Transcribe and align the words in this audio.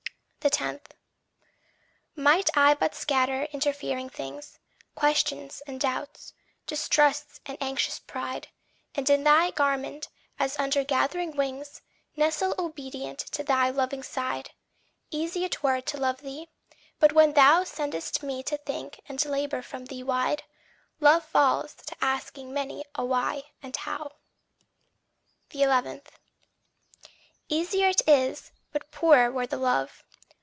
10. 0.43 0.79
Might 2.15 2.49
I 2.57 2.73
but 2.73 2.95
scatter 2.95 3.43
interfering 3.53 4.09
things 4.09 4.57
Questions 4.95 5.61
and 5.67 5.79
doubts, 5.79 6.33
distrusts 6.65 7.39
and 7.45 7.59
anxious 7.61 7.99
pride, 7.99 8.47
And 8.95 9.07
in 9.07 9.23
thy 9.23 9.51
garment, 9.51 10.07
as 10.39 10.57
under 10.57 10.83
gathering 10.83 11.35
wings, 11.37 11.81
Nestle 12.15 12.55
obedient 12.57 13.19
to 13.19 13.43
thy 13.43 13.69
loving 13.69 14.01
side, 14.01 14.49
Easy 15.11 15.43
it 15.43 15.61
were 15.61 15.79
to 15.79 15.97
love 15.99 16.21
thee. 16.21 16.49
But 16.99 17.13
when 17.13 17.33
thou 17.33 17.63
Send'st 17.63 18.23
me 18.23 18.41
to 18.41 18.57
think 18.57 18.99
and 19.07 19.23
labour 19.23 19.61
from 19.61 19.85
thee 19.85 20.01
wide, 20.01 20.41
Love 20.99 21.23
falls 21.23 21.75
to 21.75 21.95
asking 22.03 22.51
many 22.51 22.83
a 22.95 23.05
why 23.05 23.43
and 23.61 23.75
how. 23.77 24.13
11. 25.51 26.01
Easier 27.47 27.89
it 27.89 28.01
were, 28.07 28.35
but 28.71 28.89
poorer 28.91 29.31
were 29.31 29.45
the 29.45 29.57
love. 29.57 30.03